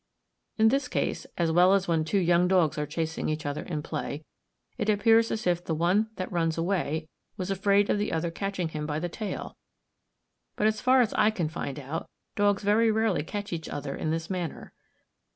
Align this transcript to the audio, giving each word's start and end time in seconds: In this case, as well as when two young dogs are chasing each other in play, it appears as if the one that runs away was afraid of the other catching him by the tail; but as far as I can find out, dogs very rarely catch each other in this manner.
In 0.57 0.69
this 0.69 0.87
case, 0.87 1.27
as 1.37 1.51
well 1.51 1.75
as 1.75 1.87
when 1.87 2.03
two 2.03 2.17
young 2.17 2.47
dogs 2.47 2.75
are 2.79 2.87
chasing 2.87 3.29
each 3.29 3.45
other 3.45 3.61
in 3.61 3.83
play, 3.83 4.25
it 4.79 4.89
appears 4.89 5.29
as 5.29 5.45
if 5.45 5.63
the 5.63 5.75
one 5.75 6.09
that 6.15 6.31
runs 6.31 6.57
away 6.57 7.07
was 7.37 7.51
afraid 7.51 7.87
of 7.87 7.99
the 7.99 8.11
other 8.11 8.31
catching 8.31 8.69
him 8.69 8.87
by 8.87 8.97
the 8.97 9.09
tail; 9.09 9.55
but 10.55 10.65
as 10.65 10.81
far 10.81 11.01
as 11.01 11.13
I 11.13 11.29
can 11.29 11.49
find 11.49 11.77
out, 11.77 12.09
dogs 12.35 12.63
very 12.63 12.89
rarely 12.89 13.21
catch 13.21 13.53
each 13.53 13.69
other 13.69 13.95
in 13.95 14.09
this 14.09 14.27
manner. 14.27 14.73